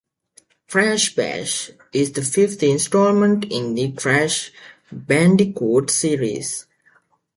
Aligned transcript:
"Crash 0.67 1.13
Bash" 1.13 1.69
is 1.93 2.13
the 2.13 2.23
fifth 2.23 2.63
installment 2.63 3.45
in 3.51 3.75
the 3.75 3.91
"Crash 3.91 4.51
Bandicoot" 4.91 5.91
series. 5.91 6.65